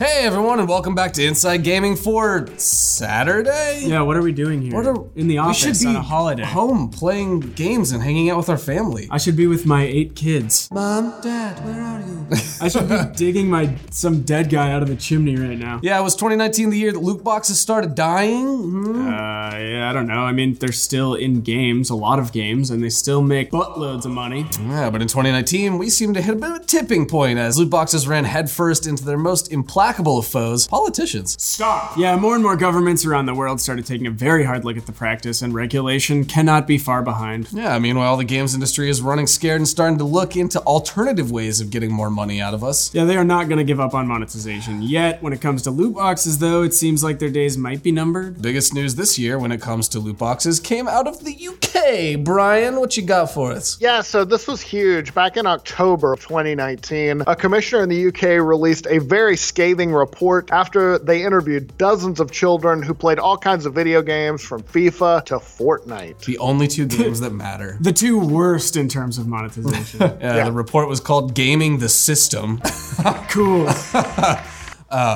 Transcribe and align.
Hey 0.00 0.22
everyone, 0.24 0.58
and 0.58 0.68
welcome 0.68 0.96
back 0.96 1.12
to 1.12 1.24
Inside 1.24 1.58
Gaming 1.62 1.94
for 1.94 2.48
Saturday. 2.56 3.84
Yeah, 3.86 4.00
what 4.00 4.16
are 4.16 4.22
we 4.22 4.32
doing 4.32 4.60
here? 4.60 4.74
What 4.74 4.86
are- 4.88 5.04
in 5.14 5.28
the 5.28 5.34
we 5.34 5.38
office 5.38 5.58
should 5.78 5.78
be 5.78 5.86
on 5.86 5.94
a 5.94 6.02
holiday? 6.02 6.42
home 6.42 6.88
playing 6.90 7.38
games 7.54 7.92
and 7.92 8.02
hanging 8.02 8.28
out 8.28 8.36
with 8.36 8.48
our 8.48 8.58
family. 8.58 9.06
I 9.08 9.18
should 9.18 9.36
be 9.36 9.46
with 9.46 9.66
my 9.66 9.84
eight 9.84 10.16
kids. 10.16 10.68
Mom, 10.72 11.14
Dad, 11.22 11.64
where 11.64 11.80
are 11.80 12.00
you? 12.00 12.26
I 12.60 12.66
should 12.66 12.88
be 12.88 12.98
digging 13.16 13.48
my 13.48 13.76
some 13.90 14.22
dead 14.22 14.50
guy 14.50 14.72
out 14.72 14.82
of 14.82 14.88
the 14.88 14.96
chimney 14.96 15.36
right 15.36 15.56
now. 15.56 15.78
yeah, 15.80 16.00
it 16.00 16.02
was 16.02 16.16
2019 16.16 16.70
the 16.70 16.76
year 16.78 16.90
that 16.90 16.98
loot 16.98 17.22
boxes 17.22 17.60
started 17.60 17.94
dying. 17.94 18.46
Hmm? 18.48 19.06
Uh, 19.06 19.56
yeah, 19.58 19.88
I 19.88 19.92
don't 19.92 20.08
know. 20.08 20.22
I 20.24 20.32
mean, 20.32 20.54
they're 20.54 20.72
still 20.72 21.14
in 21.14 21.40
games, 21.42 21.88
a 21.88 21.94
lot 21.94 22.18
of 22.18 22.32
games, 22.32 22.68
and 22.70 22.82
they 22.82 22.88
still 22.90 23.22
make 23.22 23.52
buttloads 23.52 24.04
of 24.06 24.10
money. 24.10 24.44
Yeah, 24.60 24.90
but 24.90 25.02
in 25.02 25.06
2019, 25.08 25.78
we 25.78 25.88
seemed 25.88 26.16
to 26.16 26.20
hit 26.22 26.32
a 26.34 26.38
bit 26.38 26.50
of 26.50 26.56
a 26.56 26.64
tipping 26.64 27.06
point 27.06 27.38
as 27.38 27.56
loot 27.58 27.70
boxes 27.70 28.08
ran 28.08 28.24
headfirst 28.24 28.88
into 28.88 29.04
their 29.04 29.16
most 29.16 29.52
implacable 29.52 29.83
of 29.84 30.26
foes, 30.26 30.66
politicians. 30.66 31.36
Stop. 31.42 31.96
Yeah, 31.98 32.16
more 32.16 32.34
and 32.34 32.42
more 32.42 32.56
governments 32.56 33.04
around 33.04 33.26
the 33.26 33.34
world 33.34 33.60
started 33.60 33.84
taking 33.84 34.06
a 34.06 34.10
very 34.10 34.44
hard 34.44 34.64
look 34.64 34.76
at 34.76 34.86
the 34.86 34.92
practice, 34.92 35.42
and 35.42 35.52
regulation 35.52 36.24
cannot 36.24 36.66
be 36.66 36.78
far 36.78 37.02
behind. 37.02 37.48
Yeah, 37.52 37.78
meanwhile, 37.78 38.16
the 38.16 38.24
games 38.24 38.54
industry 38.54 38.88
is 38.88 39.02
running 39.02 39.26
scared 39.26 39.60
and 39.60 39.68
starting 39.68 39.98
to 39.98 40.04
look 40.04 40.36
into 40.36 40.58
alternative 40.60 41.30
ways 41.30 41.60
of 41.60 41.70
getting 41.70 41.92
more 41.92 42.10
money 42.10 42.40
out 42.40 42.54
of 42.54 42.64
us. 42.64 42.94
Yeah, 42.94 43.04
they 43.04 43.16
are 43.16 43.24
not 43.24 43.48
going 43.48 43.58
to 43.58 43.64
give 43.64 43.78
up 43.78 43.94
on 43.94 44.06
monetization 44.06 44.80
yet. 44.82 45.22
When 45.22 45.32
it 45.32 45.40
comes 45.40 45.62
to 45.62 45.70
loot 45.70 45.94
boxes, 45.94 46.38
though, 46.38 46.62
it 46.62 46.72
seems 46.72 47.04
like 47.04 47.18
their 47.18 47.30
days 47.30 47.58
might 47.58 47.82
be 47.82 47.92
numbered. 47.92 48.40
Biggest 48.40 48.72
news 48.72 48.94
this 48.94 49.18
year 49.18 49.38
when 49.38 49.52
it 49.52 49.60
comes 49.60 49.88
to 49.90 49.98
loot 49.98 50.18
boxes 50.18 50.60
came 50.60 50.88
out 50.88 51.06
of 51.06 51.24
the 51.24 51.48
UK. 51.48 52.24
Brian, 52.24 52.80
what 52.80 52.96
you 52.96 53.02
got 53.02 53.30
for 53.30 53.52
us? 53.52 53.78
Yeah, 53.80 54.00
so 54.00 54.24
this 54.24 54.48
was 54.48 54.60
huge. 54.60 55.14
Back 55.14 55.36
in 55.36 55.46
October 55.46 56.12
of 56.12 56.20
2019, 56.20 57.24
a 57.26 57.36
commissioner 57.36 57.82
in 57.82 57.88
the 57.90 58.08
UK 58.08 58.44
released 58.44 58.86
a 58.88 58.98
very 58.98 59.36
scathing 59.36 59.73
report 59.82 60.50
after 60.52 60.98
they 60.98 61.22
interviewed 61.24 61.76
dozens 61.78 62.20
of 62.20 62.30
children 62.30 62.82
who 62.82 62.94
played 62.94 63.18
all 63.18 63.36
kinds 63.36 63.66
of 63.66 63.74
video 63.74 64.02
games 64.02 64.42
from 64.42 64.62
FIFA 64.62 65.24
to 65.26 65.34
Fortnite. 65.36 66.24
The 66.24 66.38
only 66.38 66.68
two 66.68 66.86
games 66.86 67.20
that 67.20 67.30
matter. 67.32 67.76
The 67.80 67.92
two 67.92 68.18
worst 68.18 68.76
in 68.76 68.88
terms 68.88 69.18
of 69.18 69.26
monetization. 69.26 70.02
Uh, 70.24 70.44
The 70.44 70.52
report 70.52 70.88
was 70.88 71.00
called 71.00 71.34
Gaming 71.34 71.78
the 71.78 71.88
System. 71.88 72.60
cool. 73.28 73.66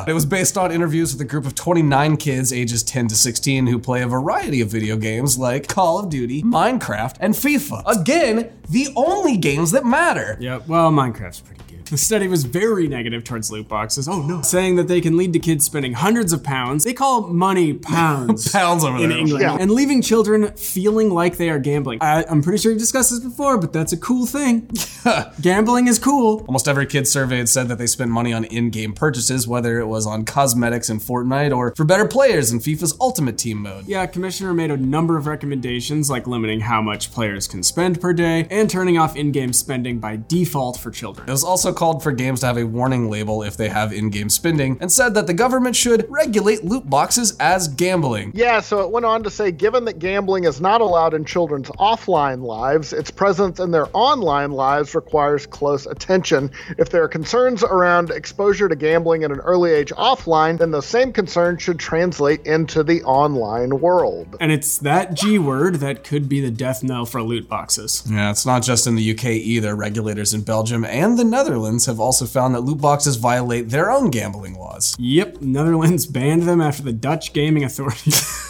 It 0.07 0.13
was 0.13 0.27
based 0.27 0.59
on 0.59 0.73
interviews 0.73 1.13
with 1.13 1.21
a 1.21 1.25
group 1.25 1.47
of 1.47 1.55
29 1.55 2.17
kids 2.17 2.53
ages 2.53 2.83
10 2.83 3.09
to 3.09 3.15
16 3.15 3.67
who 3.69 3.79
play 3.79 4.03
a 4.03 4.09
variety 4.09 4.61
of 4.61 4.69
video 4.69 4.97
games 4.97 5.39
like 5.39 5.69
Call 5.69 5.99
of 6.01 6.09
Duty, 6.11 6.43
Minecraft, 6.43 7.17
and 7.21 7.35
FIFA. 7.35 7.83
Again, 7.87 8.53
the 8.69 8.89
only 8.97 9.37
games 9.37 9.71
that 9.71 9.85
matter. 9.85 10.37
Yeah, 10.41 10.61
well, 10.67 10.91
Minecraft's 10.91 11.41
pretty 11.41 11.63
good. 11.89 11.95
The 11.95 11.99
study 11.99 12.29
was 12.29 12.45
very 12.45 12.89
negative 12.89 13.25
towards 13.25 13.51
loot 13.51 13.69
boxes. 13.69 14.09
Oh 14.09 14.23
no. 14.23 14.43
Saying 14.43 14.77
that 14.77 14.89
they 14.89 15.01
can 15.01 15.17
lead 15.17 15.33
to 15.33 15.39
kids 15.39 15.65
spending 15.65 15.95
hundreds 15.95 16.33
of 16.33 16.43
pounds. 16.43 16.85
They 16.85 16.95
call 16.95 17.29
money 17.29 17.73
pounds. 17.75 18.51
Pounds 18.53 18.85
over 18.85 18.97
in 19.03 19.11
there. 19.11 19.19
England. 19.19 19.43
Yeah. 19.43 19.57
And 19.59 19.71
leaving 19.71 20.03
children 20.03 20.53
feeling 20.57 21.11
like 21.11 21.37
they 21.37 21.51
are 21.51 21.59
gambling. 21.59 21.99
I, 22.03 22.25
I'm 22.29 22.43
pretty 22.43 22.59
sure 22.59 22.73
we 22.73 22.79
discussed 22.79 23.11
this 23.11 23.21
before, 23.21 23.59
but 23.59 23.73
that's 23.73 23.93
a 23.93 23.97
cool 23.97 24.27
thing. 24.27 24.71
Gambling 25.41 25.87
is 25.89 25.99
cool. 25.99 26.45
Almost 26.47 26.69
every 26.69 26.87
kid 26.87 27.07
surveyed 27.07 27.49
said 27.49 27.69
that 27.69 27.79
they 27.79 27.87
spent 27.87 28.11
money 28.11 28.33
on 28.33 28.45
in-game 28.45 28.93
purchases, 28.93 29.47
whether 29.49 29.79
it 29.79 29.87
was 29.87 30.07
on 30.07 30.25
cosmetics 30.25 30.91
in 30.91 30.99
Fortnite 31.01 31.57
or 31.57 31.75
for 31.77 31.85
better 31.85 32.07
players 32.07 32.53
in 32.53 32.59
FIFA's 32.59 32.95
Ultimate 33.01 33.39
Team 33.39 33.63
mode. 33.63 33.87
Yeah, 33.87 34.05
Commissioner 34.07 34.53
made 34.53 34.71
a 34.71 34.77
number 34.77 35.17
of 35.17 35.27
recommendations, 35.27 36.11
like 36.11 36.27
limiting 36.27 36.61
how 36.61 36.83
much 36.83 37.11
players 37.13 37.47
can 37.49 37.63
spend 37.63 38.01
per 38.01 38.13
day 38.13 38.47
and 38.51 38.69
turning 38.69 38.99
off 38.99 39.17
in 39.17 39.33
game 39.33 39.53
spending 39.53 39.99
by 39.99 40.17
default 40.17 40.79
for 40.79 40.91
children. 40.91 41.29
It 41.29 41.33
was 41.33 41.45
also 41.45 41.73
called 41.79 42.03
for 42.03 42.11
games 42.11 42.41
to 42.41 42.47
have 42.47 42.59
a 42.59 42.67
warning 42.67 43.09
label 43.09 43.45
if 43.45 43.57
they 43.57 43.69
have 43.69 43.93
in-game 43.93 44.29
spending, 44.29 44.77
and 44.81 44.91
said 44.91 45.15
that 45.15 45.29
the 45.29 45.33
government 45.33 45.77
should 45.77 46.05
regulate 46.11 46.65
loot 46.65 46.91
boxes 46.91 47.37
as 47.39 47.69
gambling. 47.69 48.33
Yeah, 48.35 48.59
so 48.59 48.81
it 48.81 48.91
went 48.91 49.07
on 49.07 49.23
to 49.23 49.31
say 49.31 49.53
given 49.53 49.85
that 49.85 50.01
gambling 50.01 50.43
is 50.43 50.61
not 50.61 50.81
allowed 50.81 51.15
in 51.15 51.25
children's 51.25 51.69
offline 51.79 52.43
lives, 52.43 52.93
its 52.93 53.13
presence 53.13 53.61
in 53.61 53.71
their 53.71 53.87
online 53.93 54.51
lives 54.51 54.93
requires 54.97 55.47
close 55.47 55.87
attention. 55.87 56.51
If 56.79 56.91
there 56.91 57.05
are 57.05 57.09
concerns 57.09 57.63
around 57.63 58.11
exposure 58.11 58.69
to 58.69 58.75
gambling 58.75 59.23
at 59.23 59.31
an 59.31 59.39
early 59.39 59.71
age 59.71 59.93
offline, 59.93 60.59
then 60.59 60.73
those 60.73 60.87
same 60.87 61.13
concerns 61.13 61.63
should 61.63 61.79
translate 61.79 62.45
into 62.45 62.83
the 62.83 63.05
online 63.05 63.79
world. 63.79 64.37
And 64.41 64.51
it's 64.51 64.79
that 64.79 65.15
G 65.15 65.39
word 65.39 65.77
that 65.77 66.03
could 66.03 66.29
be 66.29 66.41
the 66.41 66.51
death 66.51 66.83
knell 66.83 67.07
for 67.07 67.23
loot 67.23 67.49
boxes. 67.49 68.03
Yeah, 68.11 68.33
it's 68.33 68.45
not 68.45 68.65
just 68.65 68.89
in 68.89 68.97
the 68.97 69.13
UK 69.13 69.27
either. 69.27 69.77
Regulators 69.77 70.35
in 70.35 70.41
Belgium 70.41 70.85
and 70.85 71.17
the 71.17 71.23
Netherlands 71.23 71.68
have 71.87 72.01
also 72.01 72.27
found 72.27 72.55
that 72.55 72.61
loot 72.61 72.81
boxes 72.81 73.17
violate 73.17 73.69
their 73.69 73.91
own 73.91 74.11
gambling 74.11 74.59
laws. 74.59 74.97
Yep, 74.99 75.41
Netherlands 75.41 76.07
banned 76.07 76.43
them 76.43 76.61
after 76.61 76.83
the 76.83 76.93
Dutch 76.93 77.33
Gaming 77.33 77.65
Authority, 77.65 78.11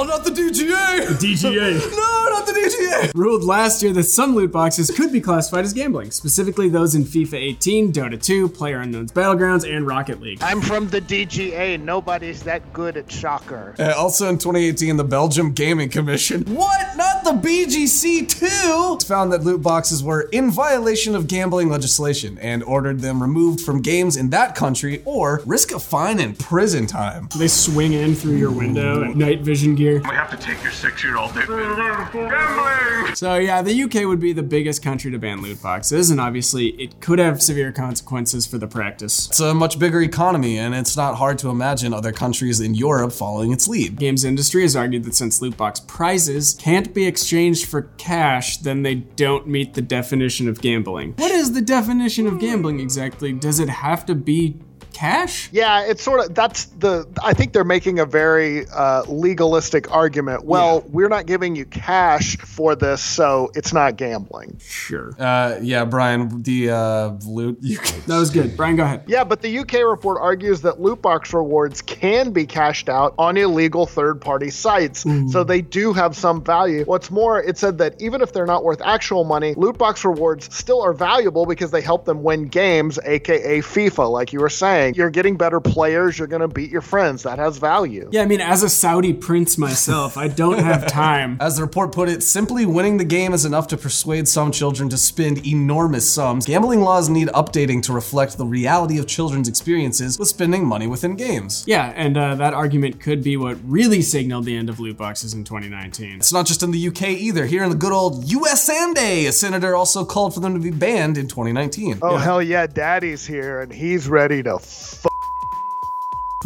Oh, 0.00 0.04
not 0.04 0.22
the 0.24 0.30
DGA! 0.30 1.08
The 1.08 1.26
DGA, 1.26 1.74
No, 1.90 2.30
not 2.30 2.46
the 2.46 2.52
DGA! 2.52 3.10
ruled 3.16 3.42
last 3.42 3.82
year 3.82 3.92
that 3.94 4.04
some 4.04 4.32
loot 4.36 4.52
boxes 4.52 4.92
could 4.92 5.10
be 5.12 5.20
classified 5.20 5.64
as 5.64 5.72
gambling, 5.72 6.12
specifically 6.12 6.68
those 6.68 6.94
in 6.94 7.02
FIFA 7.02 7.34
18, 7.34 7.92
Dota 7.92 8.22
2, 8.22 8.48
PlayerUnknown's 8.50 9.10
Battlegrounds, 9.10 9.68
and 9.68 9.88
Rocket 9.88 10.20
League. 10.20 10.38
I'm 10.40 10.60
from 10.60 10.88
the 10.88 11.00
DGA. 11.00 11.80
Nobody's 11.80 12.44
that 12.44 12.72
good 12.72 12.96
at 12.96 13.10
soccer. 13.10 13.74
Uh, 13.76 13.92
also 13.96 14.28
in 14.28 14.38
2018, 14.38 14.96
the 14.96 15.02
Belgium 15.02 15.50
Gaming 15.52 15.88
Commission, 15.88 16.44
what? 16.44 16.96
Not 16.96 17.24
the 17.24 17.32
BGC 17.32 18.28
too? 18.28 19.04
Found 19.08 19.32
that 19.32 19.42
loot 19.42 19.62
boxes 19.62 20.00
were 20.04 20.28
in 20.30 20.52
violation 20.52 21.16
of 21.16 21.26
gambling 21.26 21.70
legislation 21.70 22.38
and 22.38 22.62
ordered 22.62 23.00
them 23.00 23.20
removed 23.20 23.62
from 23.62 23.82
games 23.82 24.16
in 24.16 24.30
that 24.30 24.54
country 24.54 25.02
or 25.04 25.42
risk 25.44 25.72
a 25.72 25.80
fine 25.80 26.20
and 26.20 26.38
prison 26.38 26.86
time. 26.86 27.28
They 27.36 27.48
swing 27.48 27.94
in 27.94 28.14
through 28.14 28.36
your 28.36 28.52
window 28.52 29.02
at 29.02 29.16
night 29.16 29.40
vision 29.40 29.74
gear. 29.74 29.87
We 29.94 30.14
have 30.14 30.30
to 30.30 30.36
take 30.36 30.62
your 30.62 30.72
six-year-old. 30.72 31.34
Gambling! 31.34 33.14
So 33.14 33.36
yeah, 33.36 33.62
the 33.62 33.82
UK 33.82 34.06
would 34.06 34.20
be 34.20 34.32
the 34.32 34.42
biggest 34.42 34.82
country 34.82 35.10
to 35.10 35.18
ban 35.18 35.40
loot 35.42 35.62
boxes, 35.62 36.10
and 36.10 36.20
obviously 36.20 36.68
it 36.80 37.00
could 37.00 37.18
have 37.18 37.42
severe 37.42 37.72
consequences 37.72 38.46
for 38.46 38.58
the 38.58 38.66
practice. 38.66 39.28
It's 39.28 39.40
a 39.40 39.54
much 39.54 39.78
bigger 39.78 40.02
economy, 40.02 40.58
and 40.58 40.74
it's 40.74 40.96
not 40.96 41.16
hard 41.16 41.38
to 41.38 41.48
imagine 41.48 41.94
other 41.94 42.12
countries 42.12 42.60
in 42.60 42.74
Europe 42.74 43.12
following 43.12 43.52
its 43.52 43.68
lead. 43.68 43.96
Games 43.96 44.24
industry 44.24 44.62
has 44.62 44.76
argued 44.76 45.04
that 45.04 45.14
since 45.14 45.40
loot 45.40 45.56
box 45.56 45.80
prizes 45.80 46.54
can't 46.54 46.92
be 46.94 47.06
exchanged 47.06 47.66
for 47.66 47.82
cash, 47.98 48.58
then 48.58 48.82
they 48.82 48.96
don't 48.96 49.46
meet 49.46 49.74
the 49.74 49.82
definition 49.82 50.48
of 50.48 50.60
gambling. 50.60 51.14
What 51.14 51.30
is 51.30 51.52
the 51.52 51.62
definition 51.62 52.26
of 52.26 52.38
gambling 52.38 52.80
exactly? 52.80 53.32
Does 53.32 53.60
it 53.60 53.68
have 53.68 54.04
to 54.06 54.14
be 54.14 54.56
cash? 54.98 55.48
Yeah, 55.52 55.84
it's 55.86 56.02
sort 56.02 56.20
of 56.20 56.34
that's 56.34 56.64
the. 56.66 57.06
I 57.22 57.32
think 57.32 57.52
they're 57.52 57.64
making 57.64 57.98
a 58.00 58.06
very 58.06 58.66
uh, 58.68 59.02
legalistic 59.08 59.90
argument. 59.92 60.44
Well, 60.44 60.82
Yeah. 60.84 60.90
we're 60.92 61.08
not 61.08 61.26
giving 61.26 61.54
you 61.54 61.64
cash 61.64 62.36
for 62.38 62.74
this, 62.74 63.02
so 63.02 63.50
it's 63.54 63.72
not 63.72 63.96
gambling. 63.96 64.58
Sure. 64.60 65.12
Uh, 65.18 65.58
yeah, 65.62 65.84
Brian, 65.84 66.42
the 66.42 66.70
uh, 66.70 67.10
loot. 67.26 67.58
You 67.68 67.78
That 68.06 68.18
was 68.18 68.30
good. 68.30 68.56
Brian, 68.56 68.76
go 68.76 68.84
ahead. 68.84 69.04
Yeah, 69.06 69.24
but 69.24 69.42
the 69.42 69.58
UK 69.58 69.74
report 69.84 70.18
argues 70.20 70.62
that 70.62 70.80
loot 70.80 71.02
box 71.02 71.32
rewards 71.34 71.82
can 71.82 72.32
be 72.32 72.46
cashed 72.46 72.88
out 72.88 73.14
on 73.18 73.36
illegal 73.36 73.84
third 73.86 74.20
party 74.20 74.50
sites, 74.50 75.04
so 75.30 75.44
they 75.44 75.60
do 75.60 75.92
have 75.92 76.16
some 76.16 76.42
value. 76.42 76.84
What's 76.84 77.10
more, 77.10 77.42
it 77.42 77.58
said 77.58 77.78
that 77.78 78.00
even 78.00 78.22
if 78.22 78.32
they're 78.32 78.46
not 78.46 78.64
worth 78.64 78.80
actual 78.82 79.24
money, 79.24 79.54
loot 79.54 79.76
box 79.76 80.04
rewards 80.04 80.52
still 80.54 80.80
are 80.82 80.94
valuable 80.94 81.44
because 81.46 81.70
they 81.70 81.80
help 81.82 82.04
them 82.06 82.22
win 82.22 82.48
games, 82.48 82.98
aka 83.04 83.58
FIFA, 83.60 84.10
like 84.10 84.32
you 84.32 84.40
were 84.40 84.48
saying. 84.48 84.87
You're 84.96 85.10
getting 85.10 85.36
better 85.36 85.60
players, 85.60 86.18
you're 86.18 86.28
going 86.28 86.42
to 86.42 86.48
beat 86.48 86.70
your 86.70 86.80
friends. 86.80 87.22
That 87.22 87.38
has 87.38 87.58
value. 87.58 88.08
Yeah, 88.12 88.22
I 88.22 88.26
mean, 88.26 88.40
as 88.40 88.62
a 88.62 88.68
Saudi 88.68 89.12
prince 89.12 89.58
myself, 89.58 90.16
I 90.16 90.28
don't 90.28 90.58
have 90.58 90.86
time. 90.90 91.36
As 91.40 91.56
the 91.56 91.62
report 91.62 91.92
put 91.92 92.08
it, 92.08 92.22
simply 92.22 92.66
winning 92.66 92.96
the 92.96 93.04
game 93.04 93.32
is 93.32 93.44
enough 93.44 93.68
to 93.68 93.76
persuade 93.76 94.28
some 94.28 94.52
children 94.52 94.88
to 94.88 94.98
spend 94.98 95.46
enormous 95.46 96.08
sums. 96.08 96.46
Gambling 96.46 96.80
laws 96.80 97.08
need 97.08 97.28
updating 97.28 97.82
to 97.84 97.92
reflect 97.92 98.38
the 98.38 98.46
reality 98.46 98.98
of 98.98 99.06
children's 99.06 99.48
experiences 99.48 100.18
with 100.18 100.28
spending 100.28 100.66
money 100.66 100.86
within 100.86 101.16
games. 101.16 101.64
Yeah, 101.66 101.92
and 101.96 102.16
uh, 102.16 102.34
that 102.36 102.54
argument 102.54 103.00
could 103.00 103.22
be 103.22 103.36
what 103.36 103.58
really 103.64 104.02
signaled 104.02 104.44
the 104.44 104.56
end 104.56 104.68
of 104.68 104.80
loot 104.80 104.96
boxes 104.96 105.34
in 105.34 105.44
2019. 105.44 106.16
It's 106.16 106.32
not 106.32 106.46
just 106.46 106.62
in 106.62 106.70
the 106.70 106.88
UK 106.88 107.02
either. 107.10 107.46
Here 107.46 107.62
in 107.62 107.70
the 107.70 107.76
good 107.76 107.92
old 107.92 108.30
US 108.30 108.68
and 108.68 108.96
A, 108.98 109.26
a 109.26 109.32
senator 109.32 109.74
also 109.74 110.04
called 110.04 110.34
for 110.34 110.40
them 110.40 110.54
to 110.54 110.60
be 110.60 110.70
banned 110.70 111.18
in 111.18 111.28
2019. 111.28 111.98
Oh, 112.02 112.16
hell 112.16 112.42
yeah, 112.42 112.66
daddy's 112.66 113.26
here 113.26 113.60
and 113.60 113.72
he's 113.72 114.08
ready 114.08 114.42
to 114.42 114.58
f- 114.78 115.27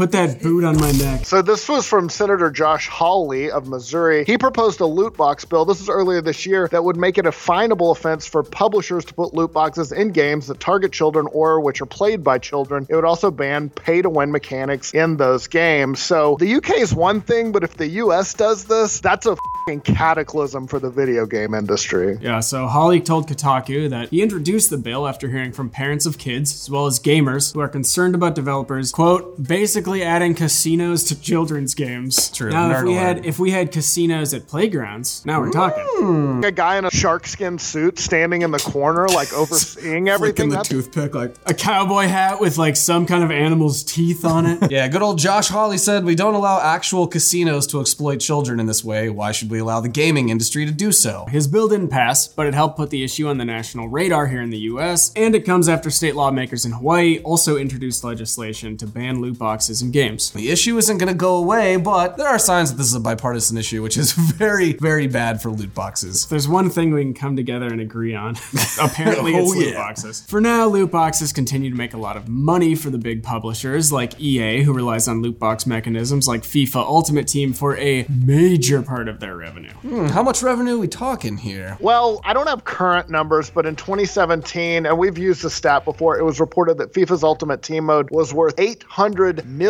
Put 0.03 0.11
that 0.11 0.43
boot 0.43 0.65
on 0.65 0.81
my 0.81 0.91
neck. 0.91 1.25
So 1.27 1.43
this 1.43 1.69
was 1.69 1.87
from 1.87 2.09
Senator 2.09 2.51
Josh 2.51 2.89
Hawley 2.89 3.53
of 3.53 3.69
Missouri. 3.69 4.25
He 4.25 4.37
proposed 4.37 4.81
a 4.81 4.85
loot 4.85 5.17
box 5.17 5.45
bill. 5.45 5.65
This 5.65 5.81
is 5.81 5.89
earlier 5.89 6.21
this 6.21 6.45
year 6.45 6.67
that 6.73 6.83
would 6.83 6.97
make 6.97 7.19
it 7.19 7.27
a 7.27 7.31
finable 7.31 7.93
offense 7.93 8.27
for 8.27 8.43
publishers 8.43 9.05
to 9.05 9.15
put 9.15 9.33
loot 9.33 9.53
boxes 9.53 9.93
in 9.93 10.11
games 10.11 10.49
that 10.49 10.59
target 10.59 10.91
children 10.91 11.29
or 11.31 11.61
which 11.61 11.81
are 11.81 11.87
played 11.87 12.25
by 12.25 12.39
children. 12.39 12.85
It 12.91 12.97
would 12.97 13.05
also 13.05 13.31
ban 13.31 13.71
pay-to-win 13.71 14.33
mechanics 14.33 14.93
in 14.93 15.19
those 15.19 15.47
games. 15.47 16.03
So 16.03 16.37
the 16.41 16.53
UK 16.57 16.79
is 16.79 16.93
one 16.93 17.21
thing, 17.21 17.53
but 17.53 17.63
if 17.63 17.77
the 17.77 17.87
US 17.87 18.35
does 18.35 18.65
this, 18.65 18.99
that's 18.99 19.27
a 19.27 19.37
cataclysm 19.85 20.67
for 20.67 20.81
the 20.81 20.91
video 20.91 21.25
game 21.27 21.55
industry. 21.55 22.19
Yeah, 22.21 22.41
so 22.41 22.67
Hawley 22.67 23.01
told 23.01 23.29
Kotaku 23.29 23.89
that 23.91 24.09
he 24.09 24.21
introduced 24.21 24.71
the 24.71 24.79
bill 24.79 25.07
after 25.07 25.29
hearing 25.29 25.53
from 25.53 25.71
parents 25.71 26.05
of 26.05 26.19
kids, 26.19 26.53
as 26.53 26.69
well 26.69 26.87
as 26.87 26.99
gamers, 26.99 27.55
who 27.55 27.61
are 27.61 27.69
concerned 27.69 28.17
about 28.17 28.35
developers, 28.35 28.91
quote, 28.91 29.41
basically 29.41 29.92
adding 30.01 30.35
casinos 30.35 31.03
to 31.05 31.21
children's 31.21 31.75
games. 31.75 32.31
True, 32.31 32.51
Now, 32.53 32.71
if 32.71 32.85
we 32.85 32.95
had 32.95 33.27
if 33.27 33.39
we 33.41 33.51
had 33.51 33.73
casinos 33.73 34.33
at 34.33 34.47
playgrounds, 34.47 35.27
now 35.27 35.41
we're 35.41 35.51
talking. 35.51 35.85
Hmm. 35.89 36.43
A 36.45 36.53
guy 36.53 36.79
in 36.79 36.85
a 36.85 36.91
shark 36.91 37.27
skin 37.27 37.59
suit 37.59 37.99
standing 37.99 38.43
in 38.43 38.53
the 38.53 38.59
corner, 38.59 39.09
like 39.09 39.33
overseeing 39.43 40.09
everything. 40.09 40.51
Flicking 40.53 40.77
the 40.77 40.83
toothpick 40.83 41.15
like. 41.17 41.35
A 41.47 41.55
cowboy 41.55 42.07
hat 42.07 42.41
with 42.41 42.59
like 42.59 42.77
some 42.77 43.07
kind 43.07 43.25
of 43.25 43.33
animal's 43.33 43.83
teeth 43.83 44.25
on 44.25 44.47
it. 44.47 44.61
Yeah, 44.73 44.87
good 44.89 45.03
old 45.03 45.19
Josh 45.19 45.49
Hawley 45.49 45.77
said 45.77 46.05
we 46.05 46.15
don't 46.15 46.35
allow 46.35 46.61
actual 46.61 47.07
casinos 47.07 47.67
to 47.69 47.81
exploit 47.81 48.21
children 48.21 48.59
in 48.61 48.67
this 48.67 48.83
way. 48.85 49.09
Why 49.11 49.33
should 49.33 49.51
we 49.51 49.59
allow 49.59 49.81
the 49.81 49.89
gaming 49.89 50.29
industry 50.29 50.65
to 50.67 50.73
do 50.73 50.93
so? 50.93 51.27
His 51.29 51.47
bill 51.49 51.69
didn't 51.69 51.89
pass, 51.89 52.29
but 52.29 52.47
it 52.47 52.55
helped 52.55 52.77
put 52.77 52.91
the 52.91 53.03
issue 53.03 53.27
on 53.29 53.39
the 53.39 53.45
national 53.45 53.89
radar 53.89 54.29
here 54.29 54.41
in 54.41 54.51
the 54.51 54.59
US, 54.61 55.13
and 55.17 55.35
it 55.35 55.45
comes 55.45 55.69
after 55.69 55.91
state 55.91 56.15
lawmakers 56.15 56.65
in 56.65 56.73
Hawaii 56.73 57.19
also 57.23 57.57
introduced 57.57 58.05
legislation 58.05 58.77
to 58.79 58.87
ban 58.87 59.21
loot 59.21 59.39
boxes 59.39 59.72
in 59.81 59.93
games. 59.93 60.31
The 60.33 60.51
issue 60.51 60.77
isn't 60.77 60.99
going 60.99 61.09
to 61.09 61.15
go 61.15 61.37
away, 61.37 61.77
but 61.77 62.17
there 62.19 62.29
are 62.29 62.39
signs 62.39 62.71
that 62.73 62.77
this 62.77 62.89
is 62.89 62.95
a 62.95 63.01
bipartisan 63.01 63.57
issue, 63.57 63.83
which 63.83 63.97
is 63.97 64.13
very, 64.37 64.73
very 64.75 65.07
bad 65.07 65.41
for 65.41 65.51
loot 65.51 65.75
boxes. 65.75 66.27
There's 66.27 66.49
one 66.49 66.69
thing 66.69 66.93
we 66.93 67.03
can 67.03 67.15
come 67.15 67.37
together 67.37 67.67
and 67.69 67.81
agree 67.81 68.15
on. 68.15 68.35
Apparently, 68.81 69.35
it's 69.35 69.43
Oh, 69.53 69.55
loot 69.59 69.69
yeah. 69.69 69.75
boxes. 69.75 70.23
For 70.27 70.41
now, 70.41 70.67
loot 70.67 70.91
boxes 70.91 71.33
continue 71.33 71.71
to 71.71 71.77
make 71.77 71.95
a 71.95 71.99
lot 71.99 72.17
of 72.17 72.29
money 72.29 72.75
for 72.75 72.91
the 72.91 72.99
big 72.99 73.23
publishers 73.23 73.93
like 73.93 74.21
EA, 74.21 74.63
who 74.63 74.73
relies 74.73 75.07
on 75.09 75.23
loot 75.23 75.39
box 75.39 75.67
mechanisms 75.67 76.27
like 76.29 76.43
FIFA 76.43 76.77
Ultimate 76.87 77.29
Team 77.29 77.53
for 77.53 77.77
a 77.79 78.05
major 78.09 78.83
part 78.83 79.09
of 79.09 79.21
their 79.21 79.37
revenue. 79.37 79.71
Hmm, 79.71 80.07
How 80.07 80.23
much 80.23 80.43
revenue 80.43 80.75
are 80.75 80.79
we 80.79 80.89
talking 80.89 81.37
here? 81.37 81.77
Well, 81.81 82.21
I 82.25 82.33
don't 82.33 82.49
have 82.49 82.65
current 82.65 83.09
numbers, 83.11 83.51
but 83.51 83.67
in 83.67 83.77
2017, 83.77 84.87
and 84.87 84.99
we've 84.99 85.19
used 85.19 85.43
the 85.43 85.51
stat 85.51 85.85
before, 85.85 86.19
it 86.19 86.25
was 86.25 86.41
reported 86.41 86.79
that 86.79 86.93
FIFA's 86.93 87.23
Ultimate 87.23 87.63
Team 87.63 87.85
Mode 87.85 88.09
was 88.11 88.33
worth 88.35 88.57
$800 88.57 89.45
million 89.45 89.62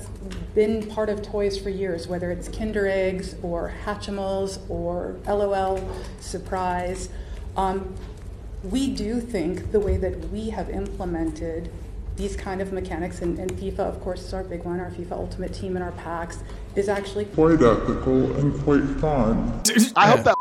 been 0.53 0.87
part 0.87 1.09
of 1.09 1.21
toys 1.21 1.57
for 1.57 1.69
years, 1.69 2.07
whether 2.07 2.31
it's 2.31 2.47
Kinder 2.47 2.87
Eggs 2.87 3.35
or 3.43 3.73
Hatchimals 3.85 4.59
or 4.69 5.17
LOL 5.27 5.79
Surprise. 6.21 7.09
Um, 7.57 7.93
we 8.63 8.91
do 8.91 9.19
think 9.19 9.71
the 9.71 9.79
way 9.79 9.97
that 9.97 10.29
we 10.29 10.49
have 10.49 10.69
implemented 10.69 11.69
these 12.15 12.35
kind 12.35 12.61
of 12.61 12.71
mechanics, 12.71 13.21
and, 13.21 13.37
and 13.39 13.51
FIFA, 13.53 13.79
of 13.79 14.01
course, 14.01 14.23
is 14.23 14.33
our 14.33 14.43
big 14.43 14.63
one, 14.63 14.79
our 14.79 14.91
FIFA 14.91 15.13
Ultimate 15.13 15.53
Team 15.53 15.75
and 15.75 15.83
our 15.83 15.91
packs, 15.93 16.39
is 16.75 16.89
actually 16.89 17.25
Quite 17.25 17.61
ethical 17.61 18.35
and 18.37 18.53
quite 18.63 18.83
fun. 18.99 19.61
I 19.95 20.07
hope 20.11 20.23
that 20.23 20.34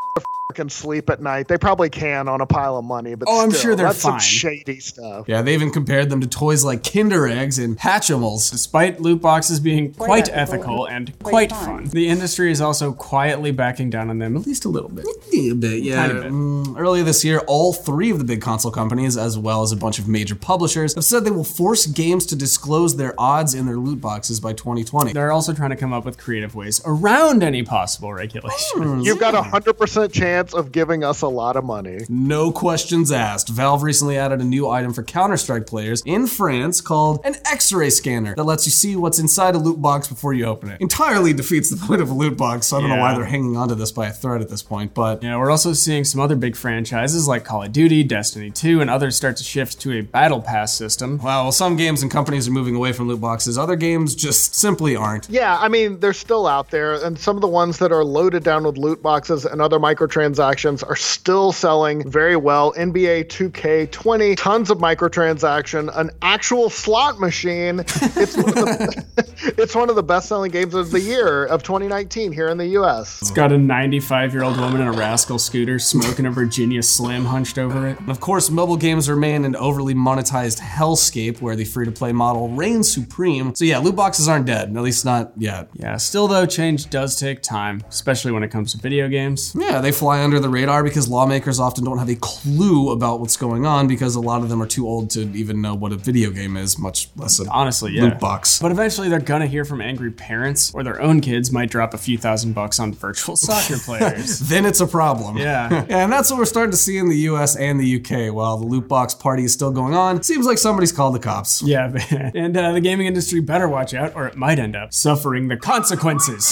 can 0.54 0.68
sleep 0.68 1.10
at 1.10 1.20
night. 1.20 1.48
They 1.48 1.58
probably 1.58 1.90
can 1.90 2.28
on 2.28 2.40
a 2.40 2.46
pile 2.46 2.76
of 2.76 2.84
money, 2.84 3.14
but 3.14 3.28
Oh, 3.30 3.42
I'm 3.42 3.50
still, 3.50 3.60
sure 3.62 3.76
they're 3.76 3.86
that's 3.86 3.98
some 4.00 4.18
shady 4.18 4.80
stuff. 4.80 5.26
Yeah, 5.28 5.42
they 5.42 5.54
even 5.54 5.70
compared 5.70 6.10
them 6.10 6.20
to 6.20 6.26
toys 6.26 6.64
like 6.64 6.82
Kinder 6.90 7.26
Eggs 7.28 7.58
and 7.58 7.78
Hatchimals. 7.78 8.50
Despite 8.50 9.00
loot 9.00 9.20
boxes 9.20 9.60
being 9.60 9.92
quite, 9.92 10.06
Quite 10.14 10.28
ethical, 10.30 10.86
ethical 10.86 10.86
and 10.86 11.08
and 11.08 11.18
quite 11.18 11.30
quite 11.48 11.50
fun, 11.50 11.64
fun. 11.64 11.84
the 11.88 12.08
industry 12.08 12.50
is 12.52 12.60
also 12.60 12.92
quietly 12.92 13.50
backing 13.50 13.90
down 13.90 14.10
on 14.10 14.18
them 14.18 14.36
at 14.36 14.46
least 14.46 14.64
a 14.64 14.68
little 14.68 14.88
bit. 14.88 15.04
A 15.34 15.52
bit, 15.54 15.82
yeah. 15.82 16.06
Tiny 16.06 16.20
bit. 16.20 16.32
Mm, 16.32 16.78
earlier 16.78 17.02
this 17.02 17.24
year, 17.24 17.38
all 17.46 17.72
three 17.72 18.10
of 18.10 18.18
the 18.18 18.24
big 18.24 18.40
console 18.40 18.70
companies, 18.70 19.16
as 19.16 19.36
well 19.36 19.62
as 19.62 19.72
a 19.72 19.76
bunch 19.76 19.98
of 19.98 20.06
major 20.08 20.34
publishers, 20.34 20.94
have 20.94 21.04
said 21.04 21.24
they 21.24 21.30
will 21.30 21.42
force 21.44 21.86
games 21.86 22.26
to 22.26 22.36
disclose 22.36 22.96
their 22.96 23.14
odds 23.18 23.54
in 23.54 23.66
their 23.66 23.76
loot 23.76 24.00
boxes 24.00 24.38
by 24.40 24.52
2020. 24.52 25.12
They're 25.12 25.32
also 25.32 25.52
trying 25.52 25.70
to 25.70 25.76
come 25.76 25.92
up 25.92 26.04
with 26.04 26.16
creative 26.18 26.54
ways 26.54 26.80
around 26.84 27.42
any 27.42 27.62
possible 27.62 28.12
regulation. 28.12 29.02
You've 29.02 29.18
got 29.20 29.34
a 29.34 29.40
100% 29.40 30.12
chance 30.12 30.43
of 30.52 30.72
giving 30.72 31.04
us 31.04 31.22
a 31.22 31.28
lot 31.28 31.56
of 31.56 31.64
money. 31.64 32.00
No 32.08 32.50
questions 32.52 33.12
asked. 33.12 33.48
Valve 33.48 33.82
recently 33.82 34.18
added 34.18 34.40
a 34.40 34.44
new 34.44 34.68
item 34.68 34.92
for 34.92 35.02
Counter 35.02 35.36
Strike 35.36 35.66
players 35.66 36.02
in 36.04 36.26
France 36.26 36.80
called 36.80 37.20
an 37.24 37.36
X 37.50 37.72
ray 37.72 37.90
scanner 37.90 38.34
that 38.34 38.44
lets 38.44 38.66
you 38.66 38.72
see 38.72 38.96
what's 38.96 39.18
inside 39.18 39.54
a 39.54 39.58
loot 39.58 39.80
box 39.80 40.08
before 40.08 40.34
you 40.34 40.44
open 40.44 40.70
it. 40.70 40.80
Entirely 40.80 41.32
defeats 41.32 41.70
the 41.70 41.86
point 41.86 42.02
of 42.02 42.10
a 42.10 42.14
loot 42.14 42.36
box, 42.36 42.66
so 42.66 42.76
I 42.76 42.80
don't 42.80 42.90
know 42.90 42.96
why 42.96 43.14
they're 43.14 43.24
hanging 43.24 43.56
onto 43.56 43.74
this 43.74 43.92
by 43.92 44.08
a 44.08 44.12
thread 44.12 44.42
at 44.42 44.48
this 44.48 44.62
point, 44.62 44.92
but. 44.92 45.22
Yeah, 45.22 45.38
we're 45.38 45.50
also 45.50 45.72
seeing 45.72 46.04
some 46.04 46.20
other 46.20 46.36
big 46.36 46.56
franchises 46.56 47.28
like 47.28 47.44
Call 47.44 47.62
of 47.62 47.72
Duty, 47.72 48.02
Destiny 48.02 48.50
2, 48.50 48.80
and 48.80 48.90
others 48.90 49.16
start 49.16 49.36
to 49.36 49.44
shift 49.44 49.80
to 49.82 49.92
a 49.92 50.00
battle 50.00 50.40
pass 50.40 50.76
system. 50.76 51.18
While 51.18 51.52
some 51.52 51.76
games 51.76 52.02
and 52.02 52.10
companies 52.10 52.48
are 52.48 52.50
moving 52.50 52.74
away 52.74 52.92
from 52.92 53.08
loot 53.08 53.20
boxes. 53.20 53.56
Other 53.56 53.76
games 53.76 54.14
just 54.14 54.54
simply 54.54 54.96
aren't. 54.96 55.28
Yeah, 55.30 55.56
I 55.58 55.68
mean, 55.68 56.00
they're 56.00 56.12
still 56.12 56.46
out 56.46 56.70
there, 56.70 56.94
and 56.94 57.18
some 57.18 57.36
of 57.36 57.42
the 57.42 57.48
ones 57.48 57.78
that 57.78 57.92
are 57.92 58.04
loaded 58.04 58.42
down 58.42 58.64
with 58.64 58.76
loot 58.76 59.02
boxes 59.02 59.44
and 59.44 59.60
other 59.60 59.78
microtransactions 59.78 60.33
are 60.38 60.96
still 60.96 61.52
selling 61.52 62.08
very 62.08 62.36
well. 62.36 62.72
NBA 62.74 63.26
2K20, 63.26 64.36
tons 64.36 64.70
of 64.70 64.78
microtransaction, 64.78 65.90
an 65.96 66.10
actual 66.22 66.70
slot 66.70 67.20
machine. 67.20 67.84
It's 68.16 68.36
one 68.36 68.48
of 68.48 68.54
the, 68.54 69.04
it's 69.58 69.74
one 69.74 69.90
of 69.90 69.96
the 69.96 70.02
best-selling 70.02 70.50
games 70.50 70.74
of 70.74 70.90
the 70.90 71.00
year 71.00 71.46
of 71.46 71.62
2019 71.62 72.32
here 72.32 72.48
in 72.48 72.58
the 72.58 72.66
U.S. 72.68 73.20
It's 73.20 73.30
got 73.30 73.52
a 73.52 73.58
95 73.58 74.32
year 74.32 74.44
old 74.44 74.58
woman 74.58 74.80
in 74.80 74.86
a 74.86 74.92
rascal 74.92 75.38
scooter 75.38 75.78
smoking 75.78 76.26
a 76.26 76.30
Virginia 76.30 76.82
Slim 76.82 77.24
hunched 77.24 77.58
over 77.58 77.88
it. 77.88 77.98
And 77.98 78.10
of 78.10 78.20
course, 78.20 78.50
mobile 78.50 78.76
games 78.76 79.08
remain 79.10 79.44
an 79.44 79.56
overly 79.56 79.94
monetized 79.94 80.60
hellscape 80.60 81.40
where 81.40 81.56
the 81.56 81.64
free 81.64 81.84
to 81.84 81.92
play 81.92 82.12
model 82.12 82.48
reigns 82.50 82.90
supreme. 82.90 83.54
So, 83.54 83.64
yeah, 83.64 83.78
loot 83.78 83.96
boxes 83.96 84.28
aren't 84.28 84.46
dead, 84.46 84.74
at 84.74 84.82
least 84.82 85.04
not 85.04 85.32
yet. 85.36 85.68
Yeah, 85.74 85.96
still 85.96 86.28
though, 86.28 86.46
change 86.46 86.90
does 86.90 87.18
take 87.18 87.42
time, 87.42 87.82
especially 87.88 88.32
when 88.32 88.42
it 88.42 88.50
comes 88.50 88.72
to 88.72 88.78
video 88.78 89.08
games. 89.08 89.54
Yeah, 89.58 89.80
they 89.80 89.92
fly 89.92 90.20
under 90.24 90.40
the 90.40 90.48
radar 90.48 90.82
because 90.82 91.08
lawmakers 91.08 91.60
often 91.60 91.84
don't 91.84 91.98
have 91.98 92.08
a 92.08 92.16
clue 92.16 92.90
about 92.90 93.20
what's 93.20 93.36
going 93.36 93.66
on 93.66 93.86
because 93.86 94.14
a 94.16 94.20
lot 94.20 94.42
of 94.42 94.48
them 94.48 94.62
are 94.62 94.66
too 94.66 94.88
old 94.88 95.10
to 95.10 95.20
even 95.36 95.60
know 95.60 95.74
what 95.74 95.92
a 95.92 95.96
video 95.96 96.30
game 96.30 96.56
is, 96.56 96.78
much 96.78 97.08
less 97.16 97.38
a 97.38 97.48
Honestly, 97.50 97.92
yeah. 97.92 98.04
loot 98.04 98.18
box. 98.18 98.58
But 98.60 98.72
eventually 98.72 99.08
they're 99.08 99.20
gonna 99.20 99.46
hear 99.46 99.64
from 99.64 99.80
angry 99.80 100.10
parents, 100.10 100.72
or 100.74 100.82
their 100.82 101.00
own 101.00 101.20
kids 101.20 101.52
might 101.52 101.70
drop 101.70 101.94
a 101.94 101.98
few 101.98 102.18
thousand 102.18 102.54
bucks 102.54 102.80
on 102.80 102.92
virtual 102.94 103.36
soccer 103.36 103.76
players. 103.84 104.40
then 104.40 104.64
it's 104.66 104.80
a 104.80 104.86
problem. 104.86 105.36
Yeah. 105.36 105.84
and 105.88 106.12
that's 106.12 106.30
what 106.30 106.38
we're 106.38 106.44
starting 106.46 106.70
to 106.72 106.76
see 106.76 106.96
in 106.98 107.08
the 107.08 107.18
US 107.28 107.54
and 107.56 107.78
the 107.78 107.96
UK. 108.00 108.34
While 108.34 108.56
the 108.56 108.66
loot 108.66 108.88
box 108.88 109.14
party 109.14 109.44
is 109.44 109.52
still 109.52 109.70
going 109.70 109.94
on, 109.94 110.22
seems 110.22 110.46
like 110.46 110.58
somebody's 110.58 110.92
called 110.92 111.14
the 111.14 111.18
cops. 111.18 111.62
Yeah, 111.62 111.92
and 112.34 112.56
uh, 112.56 112.72
the 112.72 112.80
gaming 112.80 113.06
industry 113.06 113.40
better 113.40 113.68
watch 113.68 113.92
out, 113.94 114.14
or 114.16 114.26
it 114.26 114.36
might 114.36 114.58
end 114.58 114.74
up 114.74 114.94
suffering 114.94 115.48
the 115.48 115.56
consequences. 115.56 116.46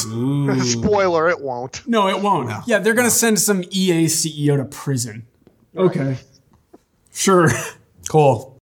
Spoiler, 0.73 1.29
it 1.29 1.41
won't. 1.41 1.87
No, 1.87 2.09
it 2.09 2.21
won't. 2.21 2.51
Yeah, 2.67 2.79
they're 2.79 2.95
gonna 2.95 3.11
send 3.11 3.41
some 3.41 3.62
EA 3.71 4.07
CEO 4.07 4.57
to 4.57 4.65
prison. 4.65 5.27
Okay. 5.77 6.19
Sure. 7.13 7.49
Cool. 8.09 8.51